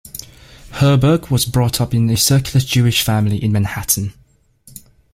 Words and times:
Herberg 0.79 1.29
was 1.29 1.45
brought 1.45 1.79
up 1.79 1.93
in 1.93 2.09
a 2.09 2.17
secular 2.17 2.59
Jewish 2.65 3.03
family 3.03 3.37
in 3.37 3.51
Manhattan. 3.51 4.13